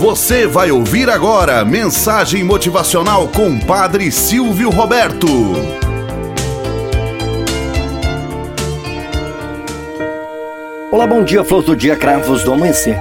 [0.00, 5.26] Você vai ouvir agora mensagem motivacional com Padre Silvio Roberto.
[10.90, 12.98] Olá, bom dia, flor do dia, cravos do amanhecer.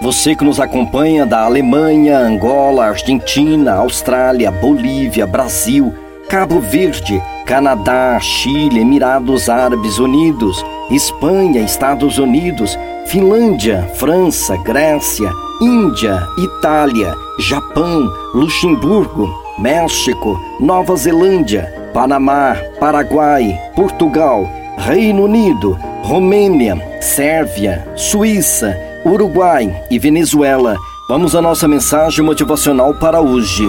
[0.00, 5.92] Você que nos acompanha da Alemanha, Angola, Argentina, Austrália, Bolívia, Brasil,
[6.30, 12.74] Cabo Verde, Canadá, Chile, Emirados Árabes Unidos, Espanha, Estados Unidos,
[13.06, 15.30] Finlândia, França, Grécia,
[15.60, 19.28] Índia, Itália, Japão, Luxemburgo,
[19.58, 24.48] México, Nova Zelândia, Panamá, Paraguai, Portugal,
[24.78, 30.76] Reino Unido, Romênia, Sérvia, Suíça, Uruguai e Venezuela.
[31.08, 33.66] Vamos à nossa mensagem motivacional para hoje.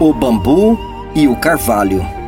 [0.00, 0.76] O bambu
[1.14, 2.23] e o carvalho.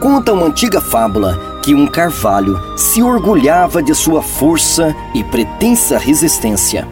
[0.00, 6.88] Conta uma antiga fábula que um carvalho se orgulhava de sua força e pretensa resistência,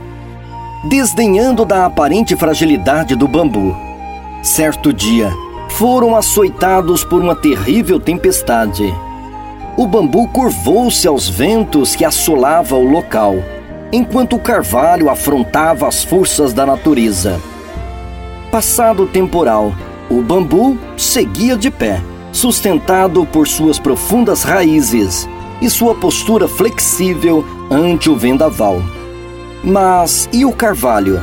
[0.91, 3.75] desdenhando da aparente fragilidade do bambu.
[4.43, 5.33] Certo dia,
[5.71, 8.95] foram açoitados por uma terrível tempestade.
[9.75, 13.37] O bambu curvou-se aos ventos que assolava o local,
[13.91, 17.41] enquanto o carvalho afrontava as forças da natureza.
[18.51, 19.73] Passado o temporal,
[20.11, 22.03] o bambu seguia de pé
[22.39, 25.29] sustentado por suas profundas raízes
[25.61, 28.81] e sua postura flexível ante o vendaval.
[29.65, 31.21] Mas e o carvalho?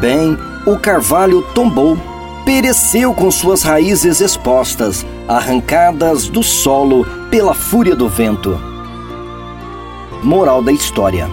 [0.00, 1.98] Bem, o carvalho tombou,
[2.46, 8.58] pereceu com suas raízes expostas, arrancadas do solo pela fúria do vento.
[10.22, 11.28] Moral da história: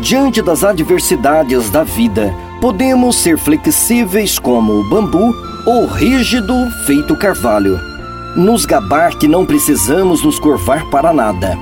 [0.00, 5.32] Diante das adversidades da vida, podemos ser flexíveis como o bambu
[5.64, 7.91] ou rígido feito carvalho.
[8.34, 11.58] Nos gabar que não precisamos nos curvar para nada.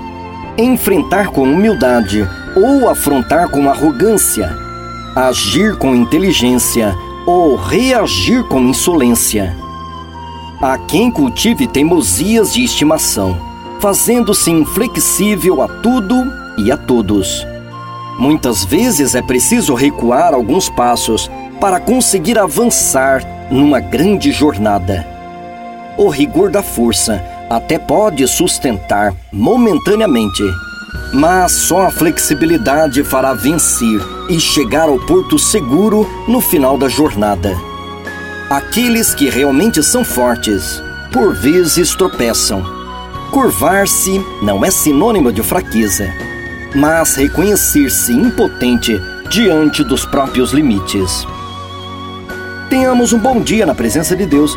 [0.57, 4.57] Enfrentar com humildade ou afrontar com arrogância.
[5.17, 6.95] Agir com inteligência
[7.27, 9.57] ou reagir com insolência.
[10.63, 13.37] Há quem cultive teimosias de estimação,
[13.81, 16.15] fazendo-se inflexível a tudo
[16.57, 17.45] e a todos.
[18.17, 21.29] Muitas vezes é preciso recuar alguns passos
[21.61, 25.20] para conseguir avançar numa grande jornada.
[25.97, 30.43] O rigor da força até pode sustentar momentaneamente,
[31.13, 37.57] mas só a flexibilidade fará vencer e chegar ao porto seguro no final da jornada.
[38.49, 42.65] Aqueles que realmente são fortes, por vezes tropeçam.
[43.33, 46.09] Curvar-se não é sinônimo de fraqueza,
[46.75, 51.27] mas reconhecer-se impotente diante dos próprios limites.
[52.69, 54.57] Tenhamos um bom dia na presença de Deus